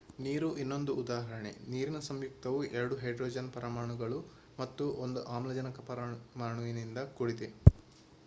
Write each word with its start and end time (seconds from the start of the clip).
ನೀರು 0.17 0.47
ಇನ್ನೊಂದು 0.61 0.91
ಉದಾಹರಣೆ 1.01 1.51
ನೀರಿನ 1.71 1.99
ಸಂಯುಕ್ತವು 2.07 2.59
ಎರಡು 2.71 2.95
ಹೈಡ್ರೋಜನ್ 2.95 3.51
ಪರಮಾಣುಗಳು 3.51 4.19
ಮತ್ತು 4.57 4.85
ಒಂದು 5.03 5.21
ಆಮ್ಲಜನಕ 5.35 5.83
ಪರಮಾಣುವಿನಿಂದ 5.89 7.01
ಕೂಡಿದೆ 7.15 7.49